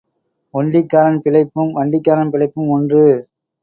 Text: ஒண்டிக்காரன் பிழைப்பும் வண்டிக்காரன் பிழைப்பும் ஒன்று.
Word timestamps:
ஒண்டிக்காரன் 0.53 1.21
பிழைப்பும் 1.23 1.71
வண்டிக்காரன் 1.71 2.33
பிழைப்பும் 2.33 2.69
ஒன்று. 2.69 3.05